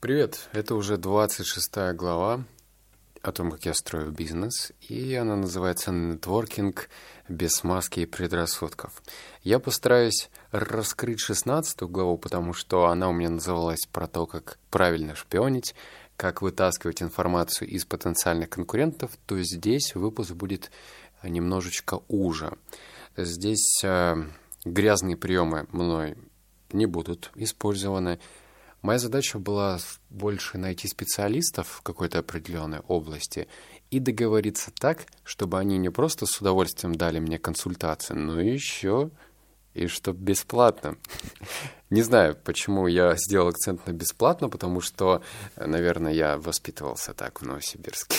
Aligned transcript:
Привет, 0.00 0.48
это 0.52 0.76
уже 0.76 0.96
26 0.96 1.92
глава 1.96 2.44
о 3.20 3.32
том, 3.32 3.50
как 3.50 3.66
я 3.66 3.74
строю 3.74 4.12
бизнес, 4.12 4.70
и 4.88 5.12
она 5.16 5.34
называется 5.34 5.90
«Нетворкинг 5.90 6.88
без 7.28 7.64
маски 7.64 8.00
и 8.00 8.06
предрассудков». 8.06 9.02
Я 9.42 9.58
постараюсь 9.58 10.30
раскрыть 10.52 11.18
16 11.18 11.82
главу, 11.82 12.16
потому 12.16 12.52
что 12.52 12.86
она 12.86 13.08
у 13.08 13.12
меня 13.12 13.30
называлась 13.30 13.88
про 13.90 14.06
то, 14.06 14.26
как 14.26 14.60
правильно 14.70 15.16
шпионить, 15.16 15.74
как 16.16 16.42
вытаскивать 16.42 17.02
информацию 17.02 17.66
из 17.66 17.84
потенциальных 17.84 18.50
конкурентов, 18.50 19.10
то 19.26 19.36
здесь 19.42 19.96
выпуск 19.96 20.30
будет 20.30 20.70
немножечко 21.24 22.02
уже. 22.06 22.52
Здесь 23.16 23.82
э, 23.82 24.14
грязные 24.64 25.16
приемы 25.16 25.66
мной 25.72 26.16
не 26.70 26.86
будут 26.86 27.32
использованы, 27.34 28.20
Моя 28.82 28.98
задача 28.98 29.38
была 29.38 29.78
больше 30.08 30.56
найти 30.56 30.86
специалистов 30.86 31.68
в 31.68 31.82
какой-то 31.82 32.20
определенной 32.20 32.80
области 32.80 33.48
и 33.90 33.98
договориться 33.98 34.70
так, 34.70 35.06
чтобы 35.24 35.58
они 35.58 35.78
не 35.78 35.90
просто 35.90 36.26
с 36.26 36.40
удовольствием 36.40 36.94
дали 36.94 37.18
мне 37.18 37.38
консультацию, 37.38 38.18
но 38.18 38.40
еще 38.40 39.10
и 39.74 39.86
чтобы 39.86 40.20
бесплатно. 40.20 40.96
Не 41.90 42.02
знаю, 42.02 42.36
почему 42.44 42.86
я 42.86 43.14
сделал 43.16 43.48
акцент 43.48 43.86
на 43.86 43.92
бесплатно, 43.92 44.48
потому 44.48 44.80
что, 44.80 45.22
наверное, 45.56 46.12
я 46.12 46.36
воспитывался 46.36 47.14
так 47.14 47.40
в 47.40 47.46
Новосибирске. 47.46 48.16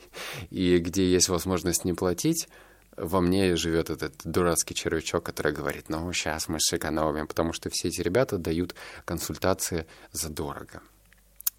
И 0.50 0.78
где 0.78 1.10
есть 1.10 1.28
возможность 1.28 1.84
не 1.84 1.92
платить, 1.92 2.48
во 2.96 3.20
мне 3.20 3.56
живет 3.56 3.90
этот 3.90 4.14
дурацкий 4.24 4.74
червячок, 4.74 5.24
который 5.24 5.52
говорит, 5.52 5.88
ну, 5.88 6.12
сейчас 6.12 6.48
мы 6.48 6.60
сэкономим, 6.60 7.26
потому 7.26 7.52
что 7.52 7.70
все 7.70 7.88
эти 7.88 8.00
ребята 8.00 8.38
дают 8.38 8.74
консультации 9.04 9.86
задорого. 10.12 10.82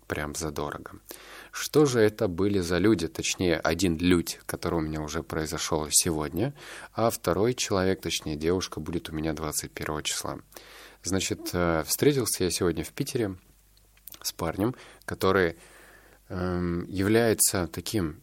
Прям 0.07 0.35
задорого. 0.35 0.91
Что 1.51 1.85
же 1.85 1.99
это 1.99 2.27
были 2.27 2.59
за 2.59 2.77
люди? 2.77 3.07
Точнее, 3.07 3.57
один 3.57 3.97
людь, 3.97 4.39
который 4.45 4.75
у 4.75 4.81
меня 4.81 5.01
уже 5.01 5.23
произошел 5.23 5.87
сегодня, 5.89 6.53
а 6.93 7.09
второй 7.09 7.53
человек, 7.53 8.01
точнее, 8.01 8.35
девушка, 8.35 8.79
будет 8.79 9.09
у 9.09 9.13
меня 9.13 9.33
21 9.33 10.03
числа. 10.03 10.39
Значит, 11.03 11.49
э, 11.53 11.83
встретился 11.85 12.43
я 12.43 12.51
сегодня 12.51 12.83
в 12.83 12.91
Питере 12.91 13.35
с 14.21 14.31
парнем, 14.31 14.75
который 15.05 15.57
эм, 16.29 16.85
является 16.85 17.67
таким, 17.67 18.21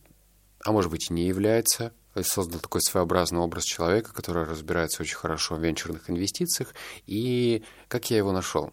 а 0.65 0.73
может 0.73 0.91
быть 0.91 1.11
не 1.11 1.27
является, 1.27 1.93
создал 2.23 2.61
такой 2.61 2.83
своеобразный 2.83 3.41
образ 3.41 3.65
человека, 3.65 4.13
который 4.13 4.45
разбирается 4.45 5.03
очень 5.03 5.17
хорошо 5.17 5.55
в 5.57 5.65
венчурных 5.65 6.11
инвестициях. 6.11 6.75
И 7.07 7.63
как 7.89 8.11
я 8.11 8.19
его 8.19 8.33
нашел? 8.33 8.73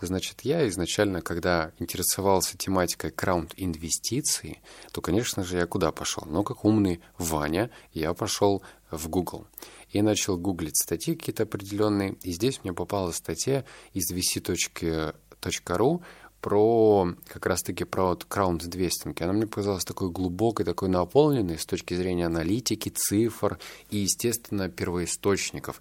Значит, 0.00 0.42
я 0.42 0.68
изначально, 0.68 1.22
когда 1.22 1.72
интересовался 1.78 2.58
тематикой 2.58 3.10
краунд-инвестиций, 3.10 4.60
то, 4.92 5.00
конечно 5.00 5.42
же, 5.42 5.56
я 5.56 5.66
куда 5.66 5.90
пошел? 5.90 6.24
Ну, 6.26 6.44
как 6.44 6.66
умный 6.66 7.00
Ваня, 7.16 7.70
я 7.92 8.12
пошел 8.12 8.62
в 8.90 9.08
Google 9.08 9.46
и 9.90 10.02
начал 10.02 10.36
гуглить 10.36 10.76
статьи 10.76 11.14
какие-то 11.14 11.44
определенные. 11.44 12.12
И 12.22 12.32
здесь 12.32 12.60
мне 12.62 12.74
попала 12.74 13.10
статья 13.12 13.64
из 13.94 14.12
vc.ru 14.12 16.02
про 16.40 17.14
как 17.28 17.46
раз-таки 17.46 17.84
про 17.84 18.08
вот 18.08 18.24
краунд-инвестинг. 18.24 19.20
Она 19.20 19.32
мне 19.32 19.46
показалась 19.46 19.84
такой 19.84 20.10
глубокой, 20.10 20.64
такой 20.64 20.88
наполненной 20.88 21.58
с 21.58 21.66
точки 21.66 21.94
зрения 21.94 22.26
аналитики, 22.26 22.88
цифр 22.88 23.58
и, 23.90 23.98
естественно, 23.98 24.68
первоисточников 24.68 25.80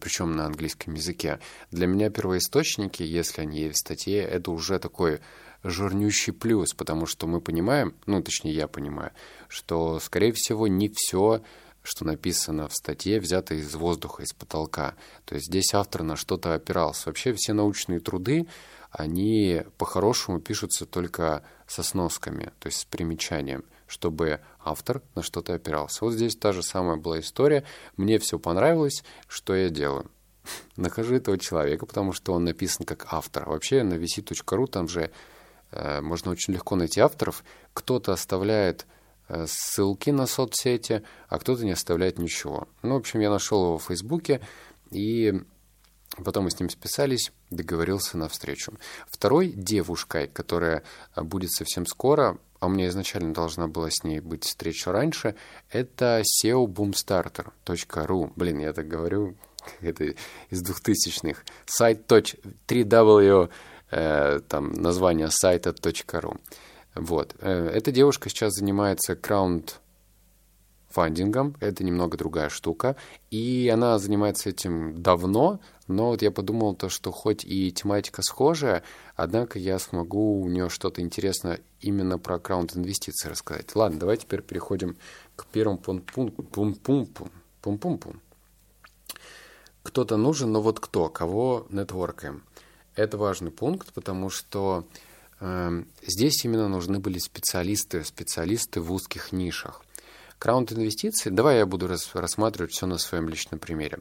причем 0.00 0.34
на 0.34 0.46
английском 0.46 0.94
языке. 0.94 1.38
Для 1.70 1.86
меня 1.86 2.10
первоисточники, 2.10 3.04
если 3.04 3.42
они 3.42 3.60
есть 3.60 3.76
в 3.76 3.80
статье, 3.80 4.20
это 4.20 4.50
уже 4.50 4.80
такой 4.80 5.20
жирнющий 5.62 6.32
плюс, 6.32 6.74
потому 6.74 7.06
что 7.06 7.26
мы 7.26 7.40
понимаем, 7.40 7.94
ну, 8.06 8.22
точнее, 8.22 8.52
я 8.52 8.66
понимаю, 8.66 9.12
что, 9.48 10.00
скорее 10.00 10.32
всего, 10.32 10.66
не 10.66 10.90
все 10.92 11.42
что 11.82 12.04
написано 12.04 12.68
в 12.68 12.74
статье, 12.74 13.20
взято 13.20 13.54
из 13.54 13.74
воздуха, 13.74 14.22
из 14.22 14.32
потолка. 14.32 14.94
То 15.24 15.34
есть 15.34 15.46
здесь 15.46 15.72
автор 15.72 16.02
на 16.02 16.16
что-то 16.16 16.54
опирался. 16.54 17.08
Вообще 17.08 17.32
все 17.32 17.52
научные 17.52 18.00
труды, 18.00 18.46
они 18.90 19.62
по-хорошему 19.78 20.40
пишутся 20.40 20.86
только 20.86 21.42
со 21.66 21.82
сносками, 21.82 22.52
то 22.58 22.66
есть 22.66 22.80
с 22.80 22.84
примечанием, 22.84 23.64
чтобы 23.86 24.40
автор 24.62 25.02
на 25.14 25.22
что-то 25.22 25.54
опирался. 25.54 26.04
Вот 26.04 26.12
здесь 26.12 26.36
та 26.36 26.52
же 26.52 26.62
самая 26.62 26.96
была 26.96 27.20
история. 27.20 27.64
Мне 27.96 28.18
все 28.18 28.38
понравилось, 28.38 29.04
что 29.28 29.54
я 29.54 29.68
делаю? 29.68 30.10
Нахожу 30.76 31.14
этого 31.14 31.38
человека, 31.38 31.86
потому 31.86 32.12
что 32.12 32.32
он 32.32 32.44
написан 32.44 32.84
как 32.84 33.06
автор. 33.10 33.48
Вообще 33.48 33.82
на 33.82 33.94
vc.ru 33.94 34.66
там 34.66 34.88
же 34.88 35.10
э, 35.70 36.00
можно 36.00 36.32
очень 36.32 36.54
легко 36.54 36.74
найти 36.74 37.00
авторов. 37.00 37.44
Кто-то 37.72 38.12
оставляет 38.12 38.86
э, 39.28 39.46
ссылки 39.48 40.10
на 40.10 40.26
соцсети, 40.26 41.04
а 41.28 41.38
кто-то 41.38 41.64
не 41.64 41.72
оставляет 41.72 42.18
ничего. 42.18 42.68
Ну, 42.82 42.94
в 42.94 42.98
общем, 42.98 43.20
я 43.20 43.30
нашел 43.30 43.64
его 43.64 43.78
в 43.78 43.84
Фейсбуке, 43.84 44.40
и 44.90 45.42
Потом 46.16 46.44
мы 46.44 46.50
с 46.50 46.58
ним 46.58 46.68
списались, 46.70 47.32
договорился 47.50 48.18
на 48.18 48.28
встречу. 48.28 48.72
Второй 49.08 49.48
девушкой, 49.48 50.26
которая 50.26 50.82
а, 51.14 51.22
будет 51.22 51.52
совсем 51.52 51.86
скоро, 51.86 52.38
а 52.58 52.66
у 52.66 52.68
меня 52.68 52.88
изначально 52.88 53.32
должна 53.32 53.68
была 53.68 53.88
с 53.90 54.02
ней 54.04 54.20
быть 54.20 54.44
встреча 54.44 54.92
раньше, 54.92 55.34
это 55.70 56.22
seoboomstarter.ru. 56.44 58.32
Блин, 58.36 58.58
я 58.58 58.72
так 58.72 58.88
говорю, 58.88 59.36
это 59.80 60.14
из 60.50 60.62
двухтысячных. 60.62 61.44
Сайт 61.66 62.10
3w, 62.10 63.50
э, 63.90 64.40
там 64.48 64.72
название 64.72 65.30
сайта 65.30 65.70
.ru. 65.70 66.38
Вот. 66.94 67.36
Э, 67.38 67.70
эта 67.72 67.92
девушка 67.92 68.28
сейчас 68.28 68.54
занимается 68.54 69.14
краунд 69.14 69.80
фандингом, 70.90 71.56
это 71.60 71.84
немного 71.84 72.18
другая 72.18 72.48
штука, 72.48 72.96
и 73.30 73.70
она 73.72 73.98
занимается 73.98 74.50
этим 74.50 75.00
давно, 75.02 75.60
но 75.86 76.08
вот 76.08 76.22
я 76.22 76.30
подумал 76.30 76.74
то, 76.74 76.88
что 76.88 77.10
хоть 77.10 77.44
и 77.44 77.72
тематика 77.72 78.22
схожая, 78.22 78.82
однако 79.16 79.58
я 79.58 79.78
смогу 79.78 80.40
у 80.40 80.48
нее 80.48 80.68
что-то 80.68 81.00
интересное 81.00 81.60
именно 81.80 82.18
про 82.18 82.36
аккаунт 82.36 82.76
инвестиций 82.76 83.30
рассказать. 83.30 83.74
Ладно, 83.74 83.98
давай 84.00 84.16
теперь 84.16 84.42
переходим 84.42 84.96
к 85.36 85.46
первому 85.46 85.78
пункту. 85.78 86.42
Пум-пум-пум. 87.62 88.20
Кто-то 89.82 90.16
нужен, 90.16 90.52
но 90.52 90.60
вот 90.60 90.80
кто? 90.80 91.08
Кого 91.08 91.66
нетворкаем? 91.70 92.42
Это 92.94 93.16
важный 93.16 93.50
пункт, 93.50 93.92
потому 93.92 94.28
что 94.28 94.86
э, 95.40 95.84
здесь 96.02 96.44
именно 96.44 96.68
нужны 96.68 96.98
были 96.98 97.18
специалисты, 97.18 98.04
специалисты 98.04 98.80
в 98.80 98.92
узких 98.92 99.32
нишах. 99.32 99.82
Краунд 100.40 100.72
инвестиции, 100.72 101.28
давай 101.28 101.58
я 101.58 101.66
буду 101.66 101.86
рас, 101.86 102.14
рассматривать 102.14 102.72
все 102.72 102.86
на 102.86 102.96
своем 102.96 103.28
личном 103.28 103.60
примере. 103.60 103.98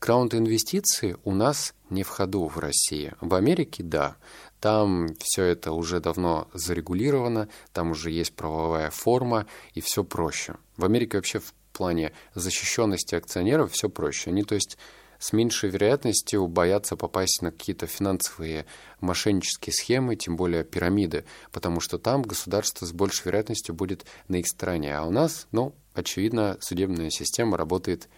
Краунд 0.00 0.34
инвестиции 0.34 1.16
у 1.22 1.32
нас 1.32 1.74
не 1.90 2.02
в 2.02 2.08
ходу 2.08 2.48
в 2.48 2.58
России. 2.58 3.14
В 3.20 3.36
Америке– 3.36 3.82
да. 3.84 4.16
Там 4.58 5.06
все 5.20 5.44
это 5.44 5.70
уже 5.70 6.00
давно 6.00 6.48
зарегулировано, 6.52 7.48
там 7.72 7.92
уже 7.92 8.10
есть 8.10 8.34
правовая 8.34 8.90
форма 8.90 9.46
и 9.74 9.80
все 9.80 10.02
проще. 10.02 10.56
В 10.76 10.84
Америке 10.84 11.18
вообще 11.18 11.38
в 11.38 11.54
плане 11.72 12.12
защищенности 12.34 13.14
акционеров 13.14 13.70
все 13.70 13.88
проще. 13.88 14.30
Они, 14.30 14.42
то 14.42 14.56
есть, 14.56 14.78
с 15.18 15.32
меньшей 15.32 15.70
вероятностью 15.70 16.46
боятся 16.46 16.96
попасть 16.96 17.42
на 17.42 17.50
какие-то 17.50 17.86
финансовые 17.86 18.66
мошеннические 19.00 19.72
схемы, 19.72 20.16
тем 20.16 20.36
более 20.36 20.64
пирамиды, 20.64 21.24
потому 21.52 21.80
что 21.80 21.98
там 21.98 22.22
государство 22.22 22.86
с 22.86 22.92
большей 22.92 23.26
вероятностью 23.26 23.74
будет 23.74 24.06
на 24.28 24.36
их 24.36 24.46
стороне. 24.46 24.96
А 24.96 25.04
у 25.04 25.10
нас, 25.10 25.46
ну, 25.52 25.74
очевидно, 25.94 26.58
судебная 26.60 27.10
система 27.10 27.56
работает 27.56 28.08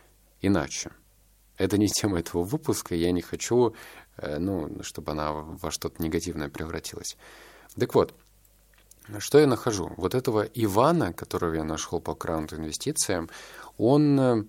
иначе. 0.41 0.91
Это 1.57 1.77
не 1.77 1.89
тема 1.89 2.21
этого 2.21 2.45
выпуска, 2.45 2.95
я 2.95 3.11
не 3.11 3.21
хочу, 3.21 3.75
э, 4.17 4.39
ну, 4.39 4.83
чтобы 4.83 5.13
она 5.13 5.33
во 5.33 5.71
что-то 5.71 6.03
негативное 6.03 6.49
превратилась. 6.49 7.17
Так 7.77 7.95
вот, 7.95 8.15
что 9.19 9.39
я 9.39 9.47
нахожу? 9.47 9.93
Вот 9.97 10.15
этого 10.15 10.43
Ивана, 10.43 11.13
которого 11.13 11.55
я 11.55 11.65
нашел 11.65 12.01
по 12.01 12.15
краунд 12.15 12.53
инвестициям, 12.53 13.29
он 13.77 14.21
э, 14.21 14.45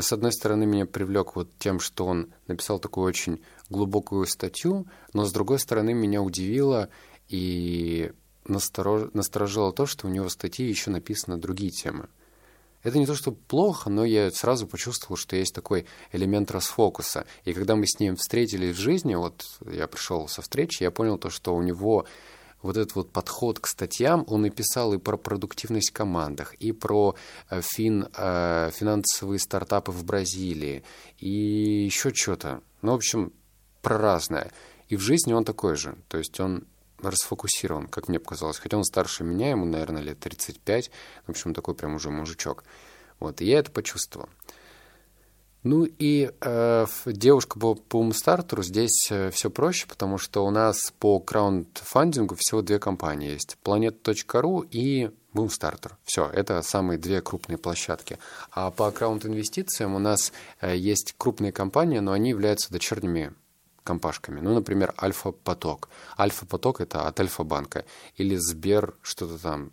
с 0.00 0.12
одной 0.12 0.32
стороны, 0.32 0.64
меня 0.64 0.86
привлек 0.86 1.36
вот 1.36 1.50
тем, 1.58 1.78
что 1.78 2.06
он 2.06 2.32
написал 2.46 2.78
такую 2.78 3.06
очень 3.06 3.42
глубокую 3.68 4.26
статью, 4.26 4.86
но 5.12 5.24
с 5.24 5.32
другой 5.32 5.58
стороны, 5.58 5.92
меня 5.92 6.22
удивило 6.22 6.88
и 7.28 8.12
насторож... 8.46 9.10
насторожило 9.12 9.72
то, 9.72 9.86
что 9.86 10.06
у 10.06 10.10
него 10.10 10.28
в 10.28 10.32
статье 10.32 10.68
еще 10.68 10.90
написаны 10.90 11.36
другие 11.36 11.70
темы. 11.70 12.08
Это 12.82 12.98
не 12.98 13.06
то, 13.06 13.14
что 13.14 13.32
плохо, 13.32 13.90
но 13.90 14.04
я 14.04 14.30
сразу 14.30 14.66
почувствовал, 14.66 15.16
что 15.16 15.36
есть 15.36 15.54
такой 15.54 15.86
элемент 16.10 16.50
расфокуса. 16.50 17.26
И 17.44 17.52
когда 17.52 17.76
мы 17.76 17.86
с 17.86 18.00
ним 18.00 18.16
встретились 18.16 18.74
в 18.74 18.80
жизни, 18.80 19.14
вот 19.14 19.44
я 19.70 19.86
пришел 19.86 20.26
со 20.26 20.42
встречи, 20.42 20.82
я 20.82 20.90
понял 20.90 21.16
то, 21.16 21.30
что 21.30 21.54
у 21.54 21.62
него 21.62 22.06
вот 22.62 22.76
этот 22.76 22.94
вот 22.94 23.12
подход 23.12 23.58
к 23.58 23.66
статьям, 23.66 24.24
он 24.28 24.46
и 24.46 24.50
писал 24.50 24.94
и 24.94 24.98
про 24.98 25.16
продуктивность 25.16 25.90
в 25.90 25.94
командах, 25.94 26.54
и 26.54 26.72
про 26.72 27.16
э, 27.50 27.60
фин, 27.62 28.08
э, 28.16 28.70
финансовые 28.72 29.38
стартапы 29.38 29.92
в 29.92 30.04
Бразилии, 30.04 30.84
и 31.18 31.84
еще 31.84 32.14
что-то. 32.14 32.62
Ну, 32.82 32.92
в 32.92 32.96
общем, 32.96 33.32
про 33.82 33.98
разное. 33.98 34.50
И 34.88 34.96
в 34.96 35.00
жизни 35.00 35.32
он 35.32 35.44
такой 35.44 35.76
же. 35.76 35.96
То 36.08 36.18
есть 36.18 36.38
он 36.40 36.66
расфокусирован, 37.02 37.88
как 37.88 38.08
мне 38.08 38.20
показалось. 38.20 38.58
Хотя 38.58 38.76
он 38.76 38.84
старше 38.84 39.24
меня, 39.24 39.50
ему, 39.50 39.64
наверное, 39.64 40.02
лет 40.02 40.20
35. 40.20 40.90
В 41.26 41.30
общем, 41.30 41.54
такой 41.54 41.74
прям 41.74 41.94
уже 41.94 42.10
мужичок. 42.10 42.64
Вот, 43.18 43.40
и 43.40 43.46
я 43.46 43.58
это 43.58 43.70
почувствовал. 43.70 44.28
Ну 45.62 45.84
и 45.84 46.32
э, 46.40 46.86
девушка 47.06 47.58
по, 47.58 47.74
по 47.74 48.00
Умстартеру 48.00 48.64
здесь 48.64 49.08
э, 49.10 49.30
все 49.30 49.48
проще, 49.48 49.86
потому 49.86 50.18
что 50.18 50.44
у 50.44 50.50
нас 50.50 50.92
по 50.98 51.20
краундфандингу 51.20 52.34
всего 52.36 52.62
две 52.62 52.80
компании 52.80 53.30
есть. 53.30 53.56
Planet.ru 53.64 54.66
и 54.70 55.10
Boomstarter. 55.32 55.92
Все, 56.04 56.28
это 56.28 56.62
самые 56.62 56.98
две 56.98 57.20
крупные 57.20 57.58
площадки. 57.58 58.18
А 58.50 58.72
по 58.72 58.90
краунд-инвестициям 58.90 59.94
у 59.94 60.00
нас 60.00 60.32
э, 60.60 60.76
есть 60.76 61.14
крупные 61.16 61.52
компании, 61.52 62.00
но 62.00 62.10
они 62.10 62.30
являются 62.30 62.72
дочерними 62.72 63.32
компашками. 63.84 64.40
Ну, 64.40 64.54
например, 64.54 64.94
Альфа-поток. 65.00 65.88
Альфа-поток— 66.18 66.80
это 66.80 67.06
от 67.06 67.20
Альфа-банка. 67.20 67.84
Или 68.16 68.34
Сбер, 68.34 68.94
что-то 69.02 69.38
там, 69.38 69.72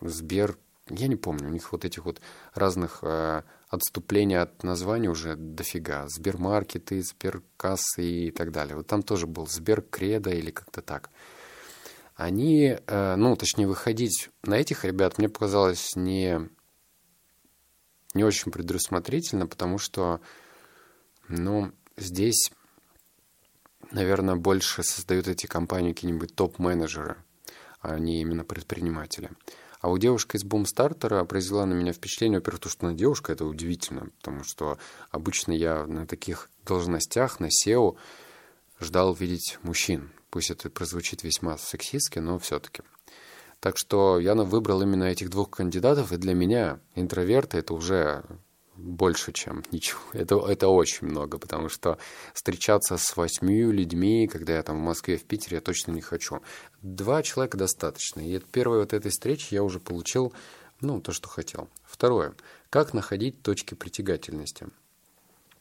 Сбер, 0.00 0.56
я 0.90 1.08
не 1.08 1.16
помню, 1.16 1.48
у 1.48 1.50
них 1.50 1.72
вот 1.72 1.84
этих 1.84 2.04
вот 2.04 2.20
разных 2.54 2.98
э, 3.02 3.42
отступления 3.74 4.42
от 4.42 4.62
названия 4.62 5.08
уже 5.08 5.36
дофига. 5.36 6.06
Сбермаркеты, 6.08 7.02
Сберкассы 7.02 8.04
и 8.04 8.30
так 8.30 8.52
далее. 8.52 8.76
Вот 8.76 8.86
там 8.86 9.02
тоже 9.02 9.26
был 9.26 9.46
Сберкредо 9.46 10.30
или 10.30 10.50
как-то 10.50 10.82
так. 10.82 11.10
Они, 12.14 12.78
э, 12.86 13.16
ну, 13.16 13.36
точнее, 13.36 13.66
выходить 13.66 14.30
на 14.42 14.54
этих 14.54 14.84
ребят 14.84 15.18
мне 15.18 15.28
показалось 15.28 15.96
не, 15.96 16.48
не 18.14 18.24
очень 18.24 18.52
предусмотрительно, 18.52 19.46
потому 19.48 19.78
что, 19.78 20.20
ну, 21.28 21.72
здесь, 21.96 22.52
наверное, 23.90 24.36
больше 24.36 24.84
создают 24.84 25.26
эти 25.26 25.46
компании 25.46 25.92
какие-нибудь 25.92 26.36
топ-менеджеры, 26.36 27.16
а 27.80 27.98
не 27.98 28.20
именно 28.20 28.44
предприниматели. 28.44 29.30
А 29.84 29.90
у 29.90 29.98
девушки 29.98 30.36
из 30.36 30.44
бумстартера 30.44 31.24
произвела 31.24 31.66
на 31.66 31.74
меня 31.74 31.92
впечатление, 31.92 32.38
во-первых, 32.38 32.62
то, 32.62 32.68
что 32.70 32.86
она 32.86 32.96
девушка, 32.96 33.32
это 33.32 33.44
удивительно, 33.44 34.08
потому 34.16 34.42
что 34.42 34.78
обычно 35.10 35.52
я 35.52 35.86
на 35.86 36.06
таких 36.06 36.48
должностях, 36.64 37.38
на 37.38 37.50
SEO, 37.50 37.94
ждал 38.80 39.12
видеть 39.12 39.58
мужчин. 39.62 40.10
Пусть 40.30 40.50
это 40.50 40.70
прозвучит 40.70 41.22
весьма 41.22 41.58
сексистски, 41.58 42.18
но 42.18 42.38
все-таки. 42.38 42.80
Так 43.60 43.76
что 43.76 44.18
я 44.18 44.34
выбрал 44.34 44.80
именно 44.80 45.04
этих 45.04 45.28
двух 45.28 45.50
кандидатов, 45.50 46.12
и 46.12 46.16
для 46.16 46.32
меня 46.32 46.80
интроверты 46.94 47.58
это 47.58 47.74
уже 47.74 48.24
больше, 48.76 49.32
чем 49.32 49.62
ничего. 49.70 50.00
Это, 50.12 50.36
это 50.46 50.68
очень 50.68 51.06
много, 51.06 51.38
потому 51.38 51.68
что 51.68 51.98
встречаться 52.32 52.96
с 52.96 53.16
восьмью 53.16 53.72
людьми, 53.72 54.28
когда 54.28 54.54
я 54.54 54.62
там 54.62 54.76
в 54.76 54.84
Москве, 54.84 55.16
в 55.16 55.24
Питере, 55.24 55.56
я 55.56 55.60
точно 55.60 55.92
не 55.92 56.00
хочу. 56.00 56.42
Два 56.82 57.22
человека 57.22 57.56
достаточно. 57.56 58.20
И 58.20 58.36
от 58.36 58.44
первой 58.46 58.78
вот 58.78 58.92
этой 58.92 59.10
встречи 59.10 59.54
я 59.54 59.62
уже 59.62 59.80
получил, 59.80 60.32
ну, 60.80 61.00
то, 61.00 61.12
что 61.12 61.28
хотел. 61.28 61.68
Второе. 61.84 62.34
Как 62.70 62.94
находить 62.94 63.42
точки 63.42 63.74
притягательности? 63.74 64.68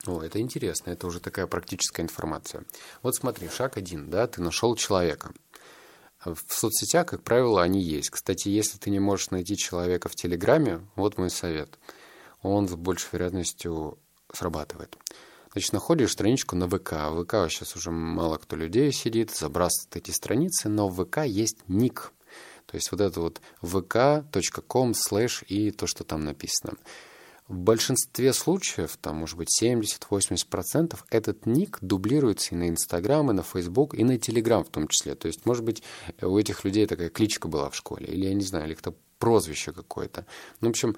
О, 0.06 0.22
это 0.22 0.42
интересно, 0.42 0.92
это 0.92 1.08
уже 1.08 1.22
такая 1.22 1.48
практическая 1.48 2.02
информация. 2.02 2.66
Вот 3.04 3.16
смотри, 3.16 3.48
шаг 3.48 3.78
один, 3.78 4.10
да, 4.10 4.28
ты 4.28 4.42
нашел 4.42 4.76
человека. 4.76 5.32
В 6.26 6.38
соцсетях, 6.48 7.08
как 7.08 7.24
правило, 7.24 7.62
они 7.62 7.82
есть. 7.82 8.10
Кстати, 8.10 8.50
если 8.50 8.78
ты 8.78 8.90
не 8.90 9.00
можешь 9.00 9.30
найти 9.30 9.56
человека 9.56 10.10
в 10.10 10.16
Телеграме, 10.16 10.86
вот 10.96 11.18
мой 11.18 11.30
совет– 11.30 11.78
он 12.44 12.68
с 12.68 12.76
большей 12.76 13.10
вероятностью 13.14 13.98
срабатывает. 14.32 14.98
Значит, 15.54 15.74
находишь 15.74 16.12
страничку 16.12 16.56
на 16.56 16.68
ВК. 16.68 16.94
В 17.10 17.24
ВК 17.24 17.52
сейчас 17.52 17.76
уже 17.76 17.92
мало 17.92 18.38
кто 18.38 18.56
людей 18.56 18.92
сидит, 18.92 19.32
забрасывает 19.32 19.96
эти 19.96 20.12
страницы, 20.12 20.70
но 20.70 20.88
в 20.90 21.06
ВК 21.06 21.20
есть 21.26 21.58
ник. 21.68 22.12
То 22.66 22.76
есть 22.76 22.92
вот 22.92 23.02
это 23.02 23.20
вот 23.22 23.42
vk.com 23.62 24.94
слэш 24.96 25.44
и 25.48 25.72
то, 25.72 25.86
что 25.86 26.04
там 26.04 26.24
написано. 26.24 26.74
В 27.48 27.56
большинстве 27.56 28.34
случаев, 28.34 28.98
там 29.00 29.18
может 29.18 29.38
быть 29.38 29.50
70-80%, 29.62 30.98
этот 31.10 31.46
ник 31.46 31.78
дублируется 31.82 32.56
и 32.56 32.58
на 32.58 32.70
Инстаграм, 32.70 33.30
и 33.30 33.34
на 33.34 33.44
Фейсбук, 33.44 33.94
и 33.94 34.04
на 34.04 34.18
Телеграм 34.18 34.64
в 34.64 34.70
том 34.70 34.88
числе. 34.88 35.14
То 35.14 35.28
есть, 35.28 35.46
может 35.46 35.64
быть, 35.64 35.84
у 36.22 36.38
этих 36.38 36.64
людей 36.64 36.88
такая 36.88 37.10
кличка 37.10 37.48
была 37.48 37.70
в 37.70 37.76
школе, 37.76 38.08
или 38.08 38.26
я 38.26 38.34
не 38.34 38.44
знаю, 38.44 38.66
или 38.66 38.76
это 38.76 38.96
прозвище 39.20 39.72
какое-то. 39.72 40.26
Ну, 40.62 40.70
в 40.70 40.72
общем, 40.72 40.96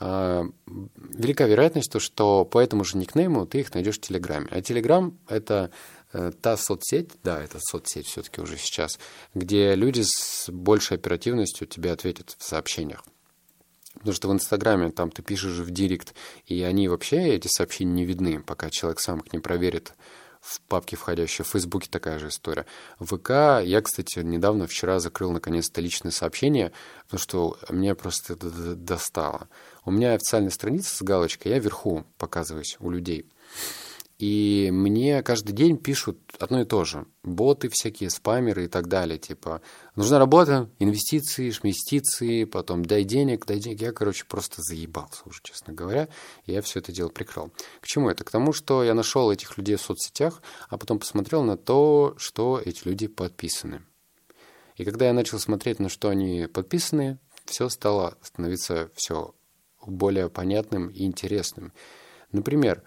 велика 0.00 1.46
вероятность, 1.46 2.00
что 2.00 2.44
по 2.44 2.60
этому 2.60 2.84
же 2.84 2.96
никнейму 2.98 3.46
ты 3.46 3.60
их 3.60 3.74
найдешь 3.74 3.98
в 3.98 4.00
Телеграме. 4.00 4.46
А 4.50 4.60
Телеграм— 4.60 5.18
это 5.28 5.70
э, 6.12 6.32
та 6.40 6.56
соцсеть, 6.56 7.10
да, 7.24 7.42
это 7.42 7.58
соцсеть 7.60 8.06
все-таки 8.06 8.40
уже 8.40 8.56
сейчас, 8.56 8.98
где 9.34 9.74
люди 9.74 10.02
с 10.04 10.48
большей 10.50 10.96
оперативностью 10.96 11.66
тебе 11.66 11.90
ответят 11.90 12.36
в 12.38 12.44
сообщениях. 12.44 13.04
Потому 13.94 14.12
что 14.14 14.28
в 14.28 14.32
Инстаграме 14.32 14.90
там 14.90 15.10
ты 15.10 15.22
пишешь 15.22 15.58
в 15.58 15.70
директ, 15.70 16.14
и 16.46 16.62
они 16.62 16.86
вообще, 16.86 17.34
эти 17.34 17.48
сообщения 17.48 17.92
не 17.92 18.04
видны, 18.04 18.40
пока 18.40 18.70
человек 18.70 19.00
сам 19.00 19.18
их 19.20 19.32
не 19.32 19.40
проверит 19.40 19.94
в 20.40 20.60
папке 20.62 20.96
входящие. 20.96 21.44
В 21.44 21.48
Фейсбуке 21.48 21.88
такая 21.90 22.18
же 22.18 22.28
история. 22.28 22.66
В 22.98 23.16
ВК 23.16 23.64
я, 23.64 23.80
кстати, 23.82 24.20
недавно, 24.20 24.66
вчера 24.66 24.98
закрыл 25.00 25.32
наконец-то 25.32 25.80
личное 25.80 26.12
сообщение, 26.12 26.72
потому 27.04 27.20
что 27.20 27.58
меня 27.70 27.94
просто 27.94 28.34
это 28.34 28.48
достало. 28.74 29.48
У 29.84 29.90
меня 29.90 30.14
официальная 30.14 30.50
страница 30.50 30.94
с 30.94 31.02
галочкой, 31.02 31.52
я 31.52 31.58
вверху 31.58 32.06
показываюсь 32.18 32.76
у 32.80 32.90
людей. 32.90 33.26
И 34.18 34.70
мне 34.72 35.22
каждый 35.22 35.52
день 35.52 35.76
пишут 35.76 36.18
одно 36.40 36.62
и 36.62 36.64
то 36.64 36.84
же. 36.84 37.06
Боты 37.22 37.68
всякие, 37.68 38.10
спамеры 38.10 38.64
и 38.64 38.68
так 38.68 38.88
далее. 38.88 39.16
Типа, 39.16 39.62
нужна 39.94 40.18
работа, 40.18 40.68
инвестиции, 40.80 41.50
шместиции, 41.50 42.42
потом 42.42 42.84
дай 42.84 43.04
денег, 43.04 43.46
дай 43.46 43.60
денег. 43.60 43.80
Я, 43.80 43.92
короче, 43.92 44.24
просто 44.24 44.60
заебался 44.60 45.22
уже, 45.24 45.40
честно 45.44 45.72
говоря. 45.72 46.08
И 46.46 46.52
я 46.52 46.62
все 46.62 46.80
это 46.80 46.90
дело 46.90 47.10
прикрыл. 47.10 47.52
К 47.80 47.86
чему 47.86 48.10
это? 48.10 48.24
К 48.24 48.30
тому, 48.30 48.52
что 48.52 48.82
я 48.82 48.94
нашел 48.94 49.30
этих 49.30 49.56
людей 49.56 49.76
в 49.76 49.82
соцсетях, 49.82 50.42
а 50.68 50.78
потом 50.78 50.98
посмотрел 50.98 51.44
на 51.44 51.56
то, 51.56 52.14
что 52.18 52.60
эти 52.64 52.88
люди 52.88 53.06
подписаны. 53.06 53.82
И 54.74 54.84
когда 54.84 55.06
я 55.06 55.12
начал 55.12 55.38
смотреть, 55.38 55.78
на 55.78 55.88
что 55.88 56.08
они 56.08 56.48
подписаны, 56.52 57.20
все 57.44 57.68
стало 57.68 58.18
становиться 58.22 58.90
все 58.96 59.34
более 59.86 60.28
понятным 60.28 60.88
и 60.88 61.04
интересным. 61.04 61.72
Например, 62.32 62.82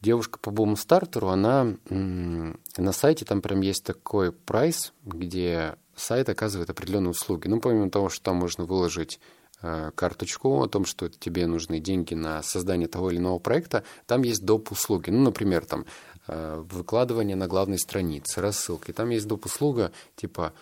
девушка 0.00 0.38
по 0.38 0.50
бум-стартеру, 0.50 1.28
она 1.28 1.76
на 1.88 2.92
сайте, 2.92 3.24
там 3.24 3.42
прям 3.42 3.60
есть 3.60 3.84
такой 3.84 4.32
прайс, 4.32 4.92
где 5.04 5.76
сайт 5.94 6.28
оказывает 6.28 6.70
определенные 6.70 7.10
услуги. 7.10 7.48
Ну, 7.48 7.60
помимо 7.60 7.90
того, 7.90 8.08
что 8.08 8.24
там 8.24 8.36
можно 8.36 8.64
выложить 8.64 9.20
э, 9.62 9.90
карточку 9.94 10.62
о 10.62 10.68
том, 10.68 10.84
что 10.84 11.08
тебе 11.08 11.46
нужны 11.46 11.78
деньги 11.78 12.14
на 12.14 12.42
создание 12.42 12.88
того 12.88 13.10
или 13.10 13.18
иного 13.18 13.38
проекта, 13.38 13.84
там 14.06 14.22
есть 14.22 14.44
доп. 14.44 14.72
услуги. 14.72 15.10
Ну, 15.10 15.22
например, 15.22 15.64
там 15.66 15.84
э, 16.26 16.62
выкладывание 16.66 17.36
на 17.36 17.46
главной 17.46 17.78
странице, 17.78 18.40
рассылки. 18.40 18.92
Там 18.92 19.10
есть 19.10 19.26
доп. 19.26 19.46
услуга, 19.46 19.92
типа, 20.16 20.54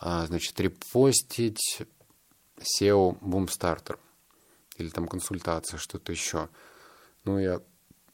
э, 0.00 0.24
значит, 0.26 0.60
репостить 0.60 1.82
SEO 2.58 3.18
Boomstarter 3.20 3.96
или 4.76 4.88
там 4.88 5.08
консультация, 5.08 5.78
что-то 5.78 6.12
еще. 6.12 6.48
Ну, 7.24 7.38
я 7.38 7.60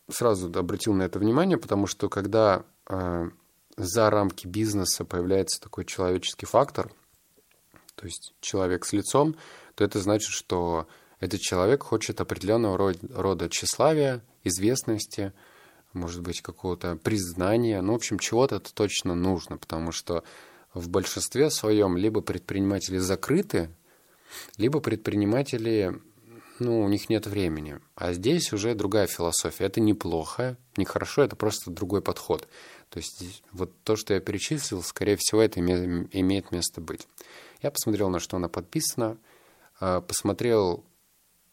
сразу 0.08 0.50
обратил 0.58 0.94
на 0.94 1.02
это 1.02 1.18
внимание, 1.18 1.58
потому 1.58 1.86
что 1.86 2.08
когда 2.08 2.64
э, 2.88 3.30
за 3.76 4.10
рамки 4.10 4.46
бизнеса 4.46 5.04
появляется 5.04 5.60
такой 5.60 5.84
человеческий 5.84 6.46
фактор, 6.46 6.90
то 7.94 8.06
есть 8.06 8.34
человек 8.40 8.84
с 8.84 8.92
лицом, 8.92 9.36
то 9.74 9.84
это 9.84 10.00
значит, 10.00 10.30
что 10.30 10.86
этот 11.20 11.40
человек 11.40 11.82
хочет 11.82 12.20
определенного 12.20 12.94
рода, 13.10 13.48
тщеславия, 13.48 14.22
известности, 14.44 15.32
может 15.92 16.22
быть, 16.22 16.40
какого-то 16.40 16.96
признания. 16.96 17.80
Ну, 17.80 17.92
в 17.92 17.96
общем, 17.96 18.18
чего-то 18.18 18.56
это 18.56 18.72
точно 18.72 19.14
нужно, 19.14 19.56
потому 19.56 19.90
что 19.90 20.22
в 20.74 20.88
большинстве 20.88 21.50
своем 21.50 21.96
либо 21.96 22.20
предприниматели 22.20 22.98
закрыты, 22.98 23.70
либо 24.56 24.80
предприниматели 24.80 26.00
ну, 26.60 26.82
у 26.82 26.88
них 26.88 27.08
нет 27.08 27.26
времени. 27.26 27.80
А 27.94 28.12
здесь 28.12 28.52
уже 28.52 28.74
другая 28.74 29.06
философия. 29.06 29.64
Это 29.64 29.80
неплохо, 29.80 30.56
не 30.76 30.84
хорошо, 30.84 31.22
это 31.22 31.36
просто 31.36 31.70
другой 31.70 32.02
подход. 32.02 32.48
То 32.90 32.98
есть 32.98 33.42
вот 33.52 33.72
то, 33.82 33.96
что 33.96 34.14
я 34.14 34.20
перечислил, 34.20 34.82
скорее 34.82 35.16
всего, 35.16 35.42
это 35.42 35.60
имеет 35.60 36.52
место 36.52 36.80
быть. 36.80 37.06
Я 37.62 37.70
посмотрел, 37.70 38.08
на 38.08 38.20
что 38.20 38.36
она 38.36 38.48
подписана, 38.48 39.18
а, 39.80 40.00
посмотрел, 40.00 40.84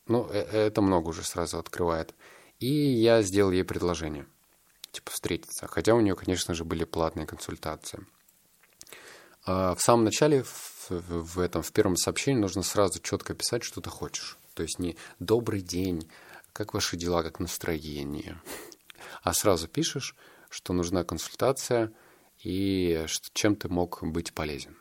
ну, 0.07 0.27
э, 0.31 0.39
это 0.39 0.81
много 0.81 1.09
уже 1.09 1.23
сразу 1.23 1.57
открывает. 1.57 2.13
И 2.59 2.67
я 2.67 3.21
сделал 3.21 3.51
ей 3.51 3.63
предложение, 3.63 4.27
типа, 4.91 5.11
встретиться. 5.11 5.67
Хотя 5.67 5.93
у 5.93 5.99
нее, 5.99 6.15
конечно 6.15 6.53
же, 6.53 6.63
были 6.63 6.85
платные 6.85 7.25
консультации. 7.25 8.05
А, 9.45 9.75
в 9.75 9.81
самом 9.81 10.05
начале, 10.05 10.45
в 10.89 11.39
этом, 11.39 11.61
в 11.63 11.71
первом 11.71 11.97
сообщении 11.97 12.39
нужно 12.39 12.63
сразу 12.63 13.01
четко 13.01 13.33
писать, 13.33 13.63
что 13.63 13.81
ты 13.81 13.89
хочешь. 13.89 14.37
То 14.55 14.63
есть 14.63 14.79
не 14.79 14.97
«добрый 15.19 15.61
день», 15.61 16.09
«как 16.53 16.73
ваши 16.73 16.97
дела», 16.97 17.21
«как 17.21 17.39
настроение», 17.39 18.41
а 19.21 19.33
сразу 19.33 19.67
пишешь, 19.67 20.15
что 20.49 20.73
нужна 20.73 21.03
консультация 21.03 21.91
и 22.39 23.05
чем 23.33 23.55
ты 23.55 23.69
мог 23.69 23.99
быть 24.01 24.33
полезен. 24.33 24.77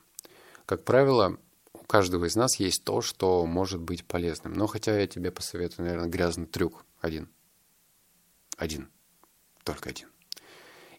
как 0.66 0.84
правило, 0.84 1.38
у 1.72 1.84
каждого 1.86 2.24
из 2.24 2.36
нас 2.36 2.58
есть 2.58 2.84
то, 2.84 3.02
что 3.02 3.44
может 3.44 3.80
быть 3.80 4.06
полезным. 4.06 4.54
Но 4.54 4.66
хотя 4.66 4.98
я 4.98 5.06
тебе 5.06 5.30
посоветую, 5.30 5.84
наверное, 5.86 6.08
грязный 6.08 6.46
трюк 6.46 6.86
один. 7.00 7.28
Один. 8.56 8.88
Только 9.64 9.90
один. 9.90 10.08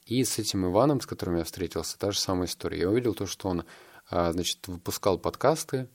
И 0.05 0.23
с 0.23 0.37
этим 0.37 0.67
Иваном, 0.67 1.01
с 1.01 1.07
которым 1.07 1.37
я 1.37 1.43
встретился, 1.43 1.97
та 1.97 2.11
же 2.11 2.19
самая 2.19 2.47
история. 2.47 2.81
Я 2.81 2.89
увидел 2.89 3.15
то, 3.15 3.25
что 3.25 3.49
он, 3.49 3.65
а, 4.09 4.31
значит, 4.33 4.67
выпускал 4.67 5.17
подкасты, 5.17 5.89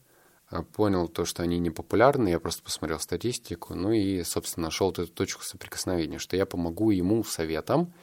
понял 0.73 1.07
то, 1.07 1.25
что 1.25 1.43
они 1.43 1.59
не 1.59 1.69
популярны, 1.69 2.29
я 2.29 2.39
просто 2.39 2.63
посмотрел 2.63 2.99
статистику, 2.99 3.73
ну 3.73 3.91
и, 3.91 4.23
собственно, 4.23 4.67
нашел 4.67 4.91
эту 4.91 5.07
точку 5.07 5.43
соприкосновения, 5.43 6.19
что 6.19 6.35
я 6.35 6.45
помогу 6.45 6.91
ему 6.91 7.23
советом 7.23 7.93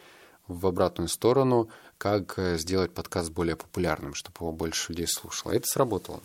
в 0.47 0.67
обратную 0.67 1.09
сторону, 1.09 1.69
как 1.99 2.39
э, 2.39 2.57
сделать 2.59 2.93
подкаст 2.93 3.31
более 3.31 3.57
популярным, 3.57 4.15
чтобы 4.15 4.37
его 4.41 4.53
больше 4.53 4.93
людей 4.93 5.07
слушало. 5.07 5.53
Это 5.53 5.67
сработало. 5.67 6.21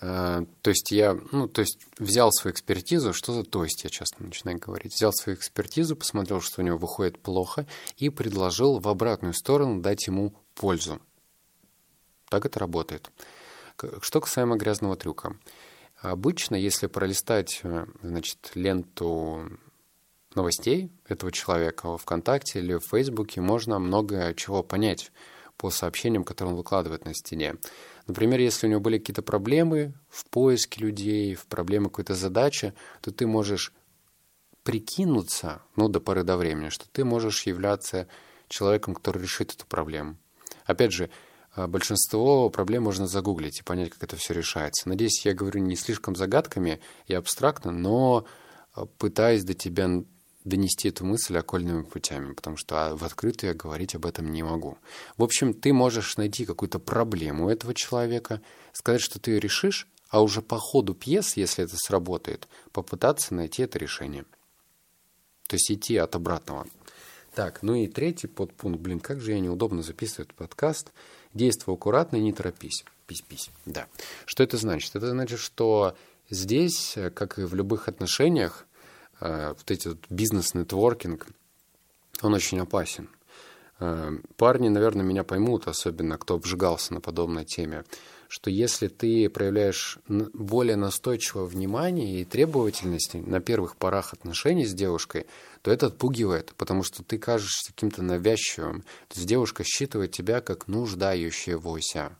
А, 0.00 0.44
то 0.62 0.70
есть 0.70 0.90
я, 0.92 1.18
ну, 1.32 1.46
то 1.46 1.60
есть 1.60 1.78
взял 1.98 2.32
свою 2.32 2.54
экспертизу, 2.54 3.12
что 3.12 3.32
за 3.32 3.44
то 3.44 3.64
есть 3.64 3.84
я 3.84 3.90
часто 3.90 4.22
начинаю 4.22 4.58
говорить, 4.58 4.94
взял 4.94 5.12
свою 5.12 5.36
экспертизу, 5.36 5.96
посмотрел, 5.96 6.40
что 6.40 6.62
у 6.62 6.64
него 6.64 6.78
выходит 6.78 7.20
плохо, 7.20 7.66
и 7.96 8.08
предложил 8.08 8.78
в 8.78 8.88
обратную 8.88 9.34
сторону 9.34 9.80
дать 9.82 10.06
ему 10.06 10.32
пользу. 10.54 11.00
Так 12.30 12.46
это 12.46 12.60
работает. 12.60 13.10
Что 14.00 14.20
касаемо 14.20 14.56
грязного 14.56 14.96
трюка. 14.96 15.36
Обычно, 16.00 16.54
если 16.54 16.86
пролистать, 16.86 17.60
э, 17.62 17.86
значит, 18.02 18.52
ленту 18.54 19.50
новостей 20.34 20.90
этого 21.06 21.32
человека 21.32 21.88
во 21.88 21.98
ВКонтакте 21.98 22.60
или 22.60 22.74
в 22.74 22.84
Фейсбуке, 22.84 23.40
можно 23.40 23.78
много 23.78 24.32
чего 24.34 24.62
понять 24.62 25.12
по 25.56 25.70
сообщениям, 25.70 26.24
которые 26.24 26.52
он 26.52 26.58
выкладывает 26.58 27.04
на 27.04 27.12
стене. 27.12 27.56
Например, 28.06 28.40
если 28.40 28.66
у 28.66 28.70
него 28.70 28.80
были 28.80 28.98
какие-то 28.98 29.22
проблемы 29.22 29.92
в 30.08 30.24
поиске 30.30 30.80
людей, 30.80 31.34
в 31.34 31.46
проблемы 31.46 31.90
какой-то 31.90 32.14
задачи, 32.14 32.72
то 33.02 33.10
ты 33.10 33.26
можешь 33.26 33.72
прикинуться, 34.62 35.60
ну, 35.76 35.88
до 35.88 36.00
поры 36.00 36.22
до 36.22 36.36
времени, 36.36 36.70
что 36.70 36.86
ты 36.90 37.04
можешь 37.04 37.42
являться 37.46 38.08
человеком, 38.48 38.94
который 38.94 39.22
решит 39.22 39.52
эту 39.52 39.66
проблему. 39.66 40.16
Опять 40.64 40.92
же, 40.92 41.10
большинство 41.56 42.48
проблем 42.50 42.84
можно 42.84 43.06
загуглить 43.06 43.60
и 43.60 43.62
понять, 43.62 43.90
как 43.90 44.02
это 44.04 44.16
все 44.16 44.34
решается. 44.34 44.88
Надеюсь, 44.88 45.24
я 45.24 45.34
говорю 45.34 45.60
не 45.60 45.76
слишком 45.76 46.14
загадками 46.14 46.80
и 47.06 47.14
абстрактно, 47.14 47.72
но 47.72 48.26
а, 48.72 48.86
пытаюсь 48.86 49.44
до 49.44 49.54
тебя 49.54 49.88
донести 50.44 50.88
эту 50.88 51.04
мысль 51.04 51.36
окольными 51.36 51.82
путями, 51.82 52.32
потому 52.32 52.56
что 52.56 52.86
а, 52.86 52.96
в 52.96 53.02
открытую 53.04 53.50
я 53.50 53.54
говорить 53.54 53.94
об 53.94 54.06
этом 54.06 54.30
не 54.30 54.42
могу. 54.42 54.78
В 55.16 55.22
общем, 55.22 55.52
ты 55.52 55.72
можешь 55.72 56.16
найти 56.16 56.44
какую-то 56.44 56.78
проблему 56.78 57.50
этого 57.50 57.74
человека, 57.74 58.40
сказать, 58.72 59.00
что 59.00 59.18
ты 59.18 59.32
ее 59.32 59.40
решишь, 59.40 59.88
а 60.08 60.22
уже 60.22 60.42
по 60.42 60.58
ходу 60.58 60.94
пьес, 60.94 61.36
если 61.36 61.64
это 61.64 61.76
сработает, 61.76 62.48
попытаться 62.72 63.34
найти 63.34 63.62
это 63.62 63.78
решение. 63.78 64.24
То 65.46 65.56
есть 65.56 65.70
идти 65.70 65.96
от 65.96 66.14
обратного. 66.14 66.66
Так, 67.34 67.62
ну 67.62 67.74
и 67.74 67.86
третий 67.86 68.26
подпункт. 68.26 68.80
Блин, 68.80 68.98
как 68.98 69.20
же 69.20 69.32
я 69.32 69.40
неудобно 69.40 69.82
записываю 69.82 70.26
этот 70.26 70.36
подкаст. 70.36 70.92
Действуй 71.34 71.74
аккуратно 71.74 72.16
и 72.16 72.20
не 72.20 72.32
торопись. 72.32 72.84
Пись-пись. 73.06 73.50
Да. 73.66 73.86
Что 74.26 74.42
это 74.42 74.56
значит? 74.56 74.94
Это 74.96 75.10
значит, 75.10 75.38
что 75.38 75.96
здесь, 76.28 76.96
как 77.14 77.38
и 77.38 77.42
в 77.42 77.54
любых 77.54 77.88
отношениях, 77.88 78.66
э, 79.20 79.54
вот 79.56 79.70
эти 79.70 79.88
вот 79.88 79.98
бизнес-нетворкинг, 80.10 81.26
он 82.22 82.34
очень 82.34 82.60
опасен. 82.60 83.08
Э, 83.80 84.12
парни, 84.36 84.68
наверное, 84.68 85.04
меня 85.04 85.24
поймут, 85.24 85.66
особенно 85.66 86.18
кто 86.18 86.34
обжигался 86.34 86.94
на 86.94 87.00
подобной 87.00 87.46
теме, 87.46 87.84
что 88.28 88.50
если 88.50 88.88
ты 88.88 89.28
проявляешь 89.30 89.98
более 90.06 90.76
настойчивое 90.76 91.46
внимание 91.46 92.20
и 92.20 92.24
требовательности 92.24 93.16
на 93.16 93.40
первых 93.40 93.76
порах 93.76 94.12
отношений 94.12 94.66
с 94.66 94.74
девушкой, 94.74 95.26
то 95.62 95.70
это 95.70 95.86
отпугивает, 95.86 96.54
потому 96.56 96.82
что 96.82 97.02
ты 97.02 97.18
кажешься 97.18 97.72
каким-то 97.72 98.02
навязчивым. 98.02 98.82
То 99.08 99.16
есть 99.16 99.26
девушка 99.26 99.64
считывает 99.64 100.12
тебя 100.12 100.42
как 100.42 100.68
нуждающегося. 100.68 102.16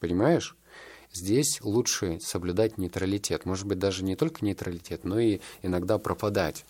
Понимаешь? 0.00 0.56
Здесь 1.12 1.60
лучше 1.62 2.18
соблюдать 2.20 2.78
нейтралитет. 2.78 3.44
Может 3.44 3.66
быть, 3.66 3.78
даже 3.78 4.04
не 4.04 4.16
только 4.16 4.44
нейтралитет, 4.44 5.04
но 5.04 5.18
и 5.18 5.40
иногда 5.62 5.98
пропадать. 5.98 6.64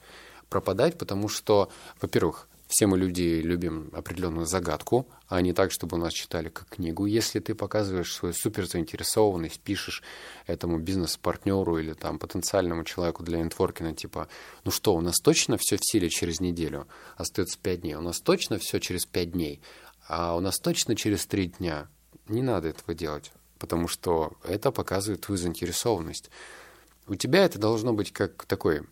Пропадать, 0.49 0.97
потому 0.97 1.29
что, 1.29 1.71
во-первых, 2.00 2.49
все 2.71 2.87
мы 2.87 2.99
люди 2.99 3.41
любим 3.43 3.91
определенную 3.93 4.47
загадку, 4.47 5.09
а 5.27 5.41
не 5.43 5.53
так, 5.53 5.73
чтобы 5.73 5.99
нас 5.99 6.12
читали 6.12 6.50
как 6.50 6.69
книгу. 6.69 7.05
Если 7.05 7.41
ты 7.41 7.57
показываешь 7.57 8.15
свою 8.15 8.33
супер 8.33 8.65
заинтересованность, 8.67 9.61
пишешь 9.61 10.05
этому 10.47 10.79
бизнес-партнеру 10.79 11.79
или 11.79 11.95
там 11.95 12.21
потенциальному 12.21 12.85
человеку 12.85 13.25
для 13.25 13.43
нетворкинга, 13.43 13.93
типа, 13.95 14.29
ну 14.65 14.71
что, 14.71 14.95
у 14.95 15.00
нас 15.00 15.19
точно 15.19 15.57
все 15.59 15.79
в 15.79 15.81
силе 15.83 16.09
через 16.09 16.39
неделю, 16.41 16.87
остается 17.17 17.59
пять 17.59 17.81
дней, 17.81 17.97
у 17.97 18.03
нас 18.03 18.21
точно 18.21 18.59
все 18.59 18.79
через 18.79 19.05
пять 19.05 19.33
дней, 19.33 19.61
а 20.07 20.37
у 20.37 20.41
нас 20.41 20.61
точно 20.61 20.95
через 20.95 21.27
три 21.27 21.49
дня. 21.49 21.89
Не 22.29 22.43
надо 22.43 22.69
этого 22.69 22.95
делать, 22.95 23.33
потому 23.59 23.89
что 23.89 24.39
это 24.45 24.71
показывает 24.71 25.23
твою 25.23 25.39
заинтересованность. 25.39 26.31
У 27.09 27.17
тебя 27.17 27.45
это 27.45 27.59
должно 27.59 27.93
быть 27.93 28.12
как 28.12 28.47
такой 28.47 28.83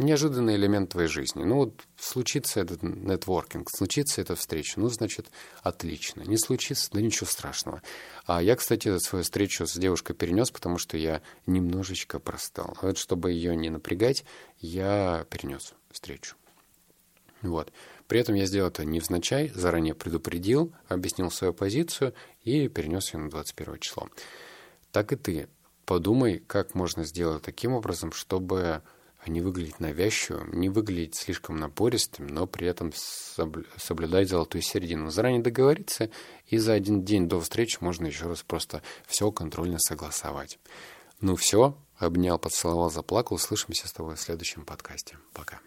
неожиданный 0.00 0.56
элемент 0.56 0.90
твоей 0.90 1.08
жизни. 1.08 1.44
Ну 1.44 1.56
вот 1.56 1.82
случится 1.98 2.60
этот 2.60 2.82
нетворкинг, 2.82 3.70
случится 3.70 4.20
эта 4.20 4.34
встреча, 4.34 4.80
ну, 4.80 4.88
значит, 4.88 5.30
отлично. 5.62 6.22
Не 6.22 6.38
случится, 6.38 6.90
да 6.92 7.00
ничего 7.00 7.26
страшного. 7.26 7.82
А 8.26 8.42
я, 8.42 8.56
кстати, 8.56 8.98
свою 8.98 9.22
встречу 9.22 9.66
с 9.66 9.74
девушкой 9.74 10.14
перенес, 10.14 10.50
потому 10.50 10.78
что 10.78 10.96
я 10.96 11.22
немножечко 11.46 12.18
простал. 12.18 12.76
Вот 12.82 12.98
чтобы 12.98 13.32
ее 13.32 13.54
не 13.54 13.70
напрягать, 13.70 14.24
я 14.58 15.26
перенес 15.30 15.74
встречу. 15.90 16.36
Вот. 17.42 17.72
При 18.06 18.20
этом 18.20 18.34
я 18.34 18.46
сделал 18.46 18.68
это 18.68 18.84
невзначай, 18.84 19.50
заранее 19.54 19.94
предупредил, 19.94 20.72
объяснил 20.88 21.30
свою 21.30 21.54
позицию 21.54 22.14
и 22.42 22.68
перенес 22.68 23.14
ее 23.14 23.20
на 23.20 23.30
21 23.30 23.78
число. 23.78 24.08
Так 24.90 25.12
и 25.12 25.16
ты. 25.16 25.48
Подумай, 25.84 26.42
как 26.46 26.74
можно 26.74 27.04
сделать 27.04 27.42
таким 27.42 27.72
образом, 27.72 28.12
чтобы 28.12 28.82
не 29.26 29.40
выглядеть 29.40 29.80
навязчивым, 29.80 30.52
не 30.52 30.68
выглядеть 30.68 31.14
слишком 31.14 31.56
напористым, 31.56 32.26
но 32.26 32.46
при 32.46 32.66
этом 32.66 32.92
соблюдать 33.76 34.28
золотую 34.28 34.62
середину. 34.62 35.10
Заранее 35.10 35.42
договориться, 35.42 36.10
и 36.46 36.58
за 36.58 36.72
один 36.72 37.04
день 37.04 37.28
до 37.28 37.40
встречи 37.40 37.78
можно 37.80 38.06
еще 38.06 38.26
раз 38.26 38.42
просто 38.42 38.82
все 39.06 39.30
контрольно 39.30 39.78
согласовать. 39.78 40.58
Ну 41.20 41.36
все, 41.36 41.76
обнял, 41.98 42.38
поцеловал, 42.38 42.90
заплакал. 42.90 43.36
Услышимся 43.36 43.88
с 43.88 43.92
тобой 43.92 44.16
в 44.16 44.20
следующем 44.20 44.64
подкасте. 44.64 45.18
Пока. 45.32 45.60